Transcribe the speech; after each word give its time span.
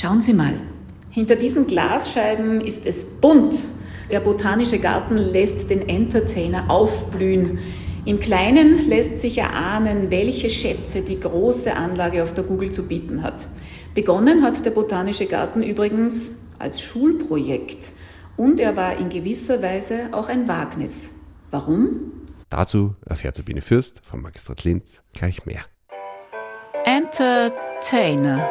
Schauen 0.00 0.22
Sie 0.22 0.32
mal, 0.32 0.52
hinter 1.10 1.34
diesen 1.34 1.66
Glasscheiben 1.66 2.60
ist 2.60 2.86
es 2.86 3.02
bunt. 3.02 3.58
Der 4.12 4.20
botanische 4.20 4.78
Garten 4.78 5.16
lässt 5.16 5.70
den 5.70 5.88
Entertainer 5.88 6.70
aufblühen. 6.70 7.58
Im 8.04 8.20
Kleinen 8.20 8.88
lässt 8.88 9.18
sich 9.18 9.38
erahnen, 9.38 10.08
welche 10.08 10.50
Schätze 10.50 11.02
die 11.02 11.18
große 11.18 11.74
Anlage 11.74 12.22
auf 12.22 12.32
der 12.32 12.44
Google 12.44 12.70
zu 12.70 12.86
bieten 12.86 13.24
hat. 13.24 13.48
Begonnen 13.96 14.44
hat 14.44 14.64
der 14.64 14.70
Botanische 14.70 15.26
Garten 15.26 15.64
übrigens 15.64 16.36
als 16.60 16.80
Schulprojekt 16.80 17.90
und 18.36 18.60
er 18.60 18.76
war 18.76 18.96
in 18.98 19.08
gewisser 19.08 19.62
Weise 19.62 20.10
auch 20.12 20.28
ein 20.28 20.46
Wagnis. 20.46 21.10
Warum? 21.50 22.12
Dazu 22.50 22.94
erfährt 23.04 23.34
Sabine 23.34 23.62
Fürst 23.62 24.00
vom 24.06 24.22
Magistrat 24.22 24.62
Linz 24.62 25.02
gleich 25.12 25.44
mehr. 25.44 25.62
Entertainer. 26.84 28.48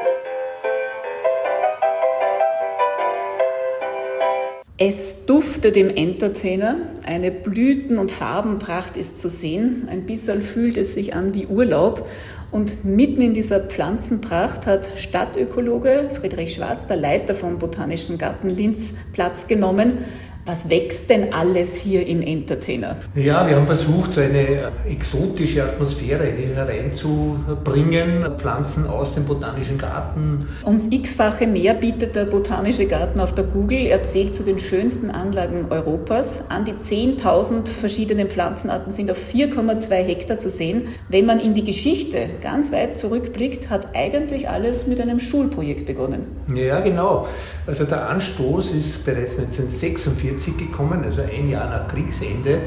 Es 4.80 5.26
duftet 5.26 5.76
im 5.76 5.90
Entertainer, 5.90 6.76
eine 7.04 7.32
Blüten- 7.32 7.98
und 7.98 8.12
Farbenpracht 8.12 8.96
ist 8.96 9.18
zu 9.18 9.28
sehen, 9.28 9.88
ein 9.90 10.04
bisschen 10.04 10.44
fühlt 10.44 10.78
es 10.78 10.94
sich 10.94 11.16
an 11.16 11.34
wie 11.34 11.48
Urlaub. 11.48 12.08
Und 12.52 12.86
mitten 12.86 13.22
in 13.22 13.34
dieser 13.34 13.60
Pflanzenpracht 13.60 14.68
hat 14.68 14.88
Stadtökologe 14.98 16.12
Friedrich 16.14 16.54
Schwarz, 16.54 16.86
der 16.86 16.98
Leiter 16.98 17.34
vom 17.34 17.58
Botanischen 17.58 18.20
Garten 18.20 18.52
Linz, 18.52 18.94
Platz 19.14 19.48
genommen 19.48 20.06
was 20.48 20.70
wächst 20.70 21.10
denn 21.10 21.34
alles 21.34 21.76
hier 21.76 22.08
im 22.08 22.22
Entertainer? 22.22 22.96
Ja, 23.16 23.46
wir 23.46 23.58
haben 23.58 23.68
versucht, 23.68 24.14
so 24.14 24.22
eine 24.22 24.72
exotische 24.88 25.64
Atmosphäre 25.64 26.26
hier 26.26 26.56
hereinzubringen. 26.56 28.26
Pflanzen 28.38 28.88
aus 28.88 29.14
dem 29.14 29.26
Botanischen 29.26 29.78
Garten. 29.78 30.48
Ums 30.66 30.88
x-fache 30.90 31.46
mehr 31.48 31.74
bietet 31.74 32.16
der 32.16 32.26
Botanische 32.26 32.86
Garten 32.86 33.20
auf 33.20 33.36
der 33.36 33.44
Google. 33.44 33.80
Er 33.80 34.04
zählt 34.04 34.36
zu 34.36 34.44
den 34.44 34.60
schönsten 34.60 35.12
Anlagen 35.12 35.68
Europas. 35.70 36.40
An 36.48 36.64
die 36.64 36.74
10.000 36.74 37.68
verschiedene 37.68 38.26
Pflanzenarten 38.26 38.94
sind 38.94 39.12
auf 39.12 39.18
4,2 39.18 39.94
Hektar 39.96 40.38
zu 40.38 40.50
sehen. 40.50 40.88
Wenn 41.10 41.26
man 41.26 41.42
in 41.42 41.56
die 41.56 41.66
Geschichte 41.66 42.30
ganz 42.42 42.72
weit 42.72 42.98
zurückblickt, 42.98 43.70
hat 43.70 43.96
eigentlich 43.96 44.48
alles 44.48 44.88
mit 44.88 45.02
einem 45.02 45.20
Schulprojekt 45.20 45.86
begonnen. 45.86 46.26
Ja, 46.56 46.80
genau. 46.80 47.28
Also 47.66 47.84
der 47.84 48.08
Anstoß 48.10 48.72
ist 48.72 49.06
bereits 49.06 49.38
1946 49.38 50.37
1940 50.38 50.58
gekommen, 50.58 51.04
also 51.04 51.22
ein 51.22 51.50
Jahr 51.50 51.70
nach 51.70 51.88
Kriegsende, 51.88 52.62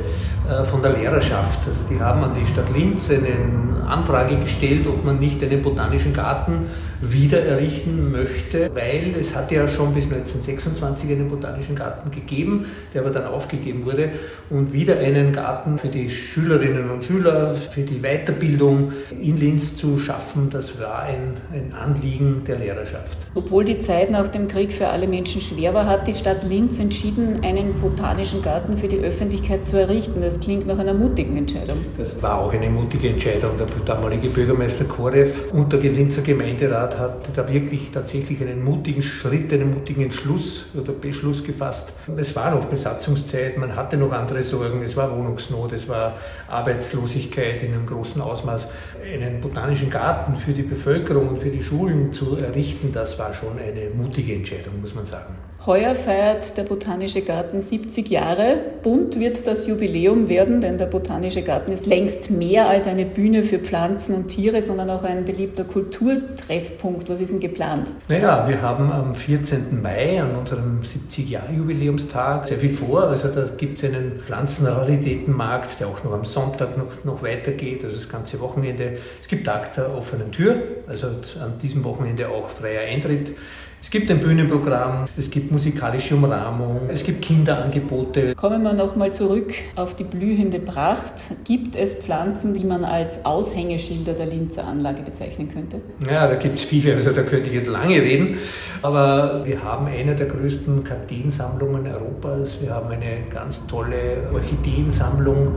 äh, 0.48 0.64
von 0.64 0.82
der 0.82 0.92
Lehrerschaft. 0.92 1.66
Also 1.66 1.80
die 1.88 2.00
haben 2.00 2.22
an 2.22 2.34
die 2.38 2.46
Stadt 2.46 2.66
Linz 2.74 3.10
eine 3.10 3.86
Anfrage 3.86 4.36
gestellt, 4.36 4.86
ob 4.86 5.04
man 5.04 5.18
nicht 5.18 5.42
einen 5.42 5.62
botanischen 5.62 6.12
Garten 6.12 6.66
wieder 7.00 7.42
errichten 7.44 8.10
möchte, 8.10 8.70
weil 8.74 9.14
es 9.18 9.34
hat 9.34 9.50
ja 9.50 9.66
schon 9.66 9.94
bis 9.94 10.04
1926 10.04 11.10
einen 11.10 11.28
botanischen 11.28 11.74
Garten 11.74 12.10
gegeben, 12.10 12.66
der 12.92 13.02
aber 13.02 13.10
dann 13.10 13.26
aufgegeben 13.26 13.84
wurde 13.84 14.10
und 14.50 14.72
wieder 14.72 14.98
einen 14.98 15.32
Garten 15.32 15.78
für 15.78 15.88
die 15.88 16.10
Schülerinnen 16.10 16.90
und 16.90 17.04
Schüler, 17.04 17.54
für 17.54 17.82
die 17.82 18.00
Weiterbildung 18.00 18.92
in 19.20 19.38
Linz 19.38 19.76
zu 19.76 19.98
schaffen, 19.98 20.50
das 20.50 20.78
war 20.80 21.00
ein, 21.02 21.38
ein 21.52 21.72
Anliegen 21.72 22.42
der 22.46 22.58
Lehrerschaft. 22.58 23.16
Obwohl 23.34 23.64
die 23.64 23.78
Zeit 23.78 24.10
nach 24.10 24.28
dem 24.28 24.46
Krieg 24.46 24.72
für 24.72 24.88
alle 24.88 25.08
Menschen 25.08 25.40
schwer 25.40 25.72
war, 25.72 25.86
hat 25.86 26.06
die 26.06 26.14
Stadt 26.14 26.44
Linz 26.48 26.78
entschieden, 26.80 27.40
einen 27.42 27.59
einen 27.60 27.74
botanischen 27.74 28.42
Garten 28.42 28.76
für 28.76 28.88
die 28.88 28.98
Öffentlichkeit 28.98 29.66
zu 29.66 29.78
errichten. 29.78 30.20
Das 30.20 30.40
klingt 30.40 30.66
nach 30.66 30.78
einer 30.78 30.94
mutigen 30.94 31.36
Entscheidung. 31.36 31.78
Das 31.96 32.22
war 32.22 32.40
auch 32.40 32.52
eine 32.52 32.70
mutige 32.70 33.08
Entscheidung. 33.08 33.52
Der 33.58 33.66
damalige 33.84 34.28
Bürgermeister 34.28 34.84
Korev 34.84 35.52
und 35.52 35.72
der 35.72 35.80
Linzer 35.80 36.22
Gemeinderat 36.22 36.98
hat 36.98 37.28
da 37.34 37.46
wirklich 37.52 37.90
tatsächlich 37.90 38.40
einen 38.40 38.64
mutigen 38.64 39.02
Schritt, 39.02 39.52
einen 39.52 39.74
mutigen 39.74 40.02
Entschluss 40.02 40.70
oder 40.74 40.92
Beschluss 40.92 41.44
gefasst. 41.44 41.94
Es 42.16 42.34
war 42.34 42.50
noch 42.50 42.64
Besatzungszeit, 42.64 43.58
man 43.58 43.76
hatte 43.76 43.96
noch 43.96 44.12
andere 44.12 44.42
Sorgen, 44.42 44.82
es 44.82 44.96
war 44.96 45.16
Wohnungsnot, 45.16 45.72
es 45.72 45.88
war 45.88 46.16
Arbeitslosigkeit 46.48 47.62
in 47.62 47.74
einem 47.74 47.86
großen 47.86 48.22
Ausmaß. 48.22 48.68
Einen 49.12 49.40
botanischen 49.40 49.90
Garten 49.90 50.34
für 50.34 50.52
die 50.52 50.62
Bevölkerung 50.62 51.28
und 51.28 51.40
für 51.40 51.50
die 51.50 51.62
Schulen 51.62 52.12
zu 52.12 52.36
errichten, 52.36 52.90
das 52.92 53.18
war 53.18 53.34
schon 53.34 53.58
eine 53.58 53.90
mutige 53.94 54.34
Entscheidung, 54.34 54.80
muss 54.80 54.94
man 54.94 55.04
sagen. 55.04 55.49
Heuer 55.66 55.94
feiert 55.94 56.56
der 56.56 56.62
Botanische 56.62 57.20
Garten 57.20 57.60
70 57.60 58.08
Jahre. 58.08 58.56
Bunt 58.82 59.20
wird 59.20 59.46
das 59.46 59.66
Jubiläum 59.66 60.30
werden, 60.30 60.62
denn 60.62 60.78
der 60.78 60.86
Botanische 60.86 61.42
Garten 61.42 61.70
ist 61.70 61.84
längst 61.84 62.30
mehr 62.30 62.66
als 62.66 62.86
eine 62.86 63.04
Bühne 63.04 63.44
für 63.44 63.58
Pflanzen 63.58 64.14
und 64.14 64.28
Tiere, 64.28 64.62
sondern 64.62 64.88
auch 64.88 65.02
ein 65.02 65.26
beliebter 65.26 65.64
Kulturtreffpunkt. 65.64 67.10
Was 67.10 67.20
ist 67.20 67.32
denn 67.32 67.40
geplant? 67.40 67.92
Naja, 68.08 68.48
wir 68.48 68.62
haben 68.62 68.90
am 68.90 69.14
14. 69.14 69.82
Mai 69.82 70.22
an 70.22 70.34
unserem 70.34 70.80
70-Jahr-Jubiläumstag 70.80 72.48
sehr 72.48 72.58
viel 72.58 72.72
vor. 72.72 73.08
Also 73.08 73.28
da 73.28 73.44
gibt 73.54 73.82
es 73.82 73.84
einen 73.84 74.22
Pflanzenraritätenmarkt, 74.24 75.78
der 75.78 75.88
auch 75.88 76.02
noch 76.02 76.14
am 76.14 76.24
Sonntag 76.24 76.78
noch, 76.78 77.04
noch 77.04 77.22
weitergeht, 77.22 77.84
also 77.84 77.96
das 77.96 78.08
ganze 78.08 78.40
Wochenende. 78.40 78.96
Es 79.20 79.28
gibt 79.28 79.44
Tag 79.44 79.74
der 79.74 79.94
offenen 79.94 80.32
Tür, 80.32 80.56
also 80.86 81.08
an 81.08 81.58
diesem 81.60 81.84
Wochenende 81.84 82.30
auch 82.30 82.48
freier 82.48 82.88
Eintritt. 82.88 83.34
Es 83.82 83.90
gibt 83.90 84.10
ein 84.10 84.20
Bühnenprogramm, 84.20 85.06
es 85.16 85.30
gibt 85.30 85.50
musikalische 85.50 86.14
Umrahmung, 86.14 86.82
es 86.88 87.02
gibt 87.02 87.22
Kinderangebote. 87.22 88.34
Kommen 88.34 88.62
wir 88.62 88.74
nochmal 88.74 89.10
zurück 89.10 89.54
auf 89.74 89.96
die 89.96 90.04
blühende 90.04 90.58
Pracht. 90.58 91.14
Gibt 91.44 91.76
es 91.76 91.94
Pflanzen, 91.94 92.52
die 92.52 92.64
man 92.64 92.84
als 92.84 93.24
Aushängeschilder 93.24 94.12
der 94.12 94.26
Linzer 94.26 94.66
Anlage 94.66 95.02
bezeichnen 95.02 95.48
könnte? 95.50 95.80
Ja, 96.06 96.28
da 96.28 96.34
gibt 96.34 96.58
es 96.58 96.64
viele, 96.64 96.94
also 96.94 97.10
da 97.10 97.22
könnte 97.22 97.48
ich 97.48 97.56
jetzt 97.56 97.68
lange 97.68 97.96
reden. 97.96 98.36
Aber 98.82 99.46
wir 99.46 99.62
haben 99.64 99.86
eine 99.86 100.14
der 100.14 100.26
größten 100.26 100.84
Kakteensammlungen 100.84 101.86
Europas. 101.86 102.60
Wir 102.60 102.74
haben 102.74 102.90
eine 102.90 103.22
ganz 103.30 103.66
tolle 103.66 104.28
Orchideensammlung, 104.32 105.54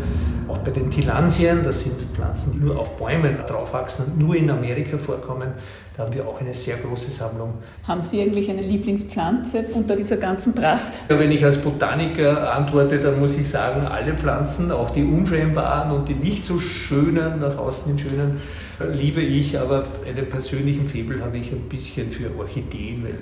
auch 0.48 0.60
bei 0.60 0.72
den 0.72 0.90
Tilansien. 0.90 1.60
Das 1.66 1.82
sind 1.84 1.96
Pflanzen, 2.14 2.54
die 2.54 2.60
nur 2.60 2.80
auf 2.80 2.98
Bäumen 2.98 3.38
draufwachsen 3.46 4.06
und 4.06 4.18
nur 4.18 4.36
in 4.38 4.50
Amerika 4.50 4.98
vorkommen. 4.98 5.50
Da 5.96 6.04
haben 6.04 6.14
wir 6.14 6.28
auch 6.28 6.40
eine 6.42 6.54
sehr 6.56 6.78
große 6.78 7.12
Sammlung. 7.12 7.54
Haben 7.84 8.02
Sie 8.02 8.13
eigentlich 8.22 8.50
eine 8.50 8.62
Lieblingspflanze 8.62 9.66
unter 9.74 9.96
dieser 9.96 10.18
ganzen 10.18 10.54
Pracht? 10.54 10.92
Ja, 11.10 11.20
wenn 11.20 11.32
ich 11.32 11.44
als 11.44 11.58
Botaniker 11.58 12.54
antworte, 12.54 13.00
dann 13.00 13.20
muss 13.20 13.38
ich 13.38 13.50
sagen, 13.50 13.86
alle 13.86 14.14
Pflanzen, 14.14 14.72
auch 14.72 14.92
die 14.92 15.04
unscheinbaren 15.04 15.92
und 15.92 16.08
die 16.08 16.16
nicht 16.16 16.46
so 16.46 16.60
schönen, 16.60 17.40
nach 17.40 17.58
außen 17.58 17.96
hin 17.96 18.00
schönen, 18.00 18.42
liebe 18.80 19.22
ich, 19.22 19.58
aber 19.60 19.86
einen 20.08 20.28
persönlichen 20.30 20.86
Febel 20.86 21.22
habe 21.22 21.38
ich 21.38 21.52
ein 21.52 21.70
bisschen 21.70 22.12
für 22.12 22.30
Orchideen, 22.38 23.04
weil 23.04 23.18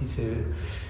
diese 0.00 0.22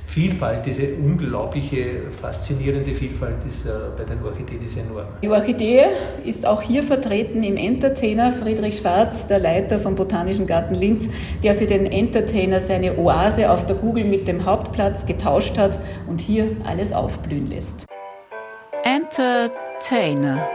Vielfalt, 0.06 0.66
diese 0.66 0.94
unglaubliche, 0.94 2.02
faszinierende 2.10 2.92
Vielfalt 2.92 3.44
ist, 3.46 3.66
äh, 3.66 3.70
bei 3.96 4.04
den 4.04 4.22
Orchideen 4.22 4.62
ist 4.62 4.76
enorm. 4.76 5.06
Die 5.22 5.28
Orchidee 5.28 5.86
ist 6.24 6.46
auch 6.46 6.62
hier 6.62 6.82
vertreten 6.82 7.42
im 7.42 7.56
Entertainer 7.56 8.32
Friedrich 8.32 8.78
Schwarz, 8.78 9.26
der 9.26 9.38
Leiter 9.38 9.80
vom 9.80 9.94
Botanischen 9.94 10.46
Garten 10.46 10.74
Linz, 10.74 11.08
der 11.42 11.54
für 11.54 11.66
den 11.66 11.86
Entertainer 11.86 12.60
seine 12.60 12.98
Oase 12.98 13.50
auf 13.50 13.66
der 13.66 13.76
Google 13.76 14.04
mit 14.04 14.28
dem 14.28 14.44
Hauptplatz 14.44 15.06
getauscht 15.06 15.58
hat 15.58 15.78
und 16.06 16.20
hier 16.20 16.48
alles 16.64 16.92
aufblühen 16.92 17.48
lässt. 17.48 17.86
Entertainer 18.84 20.46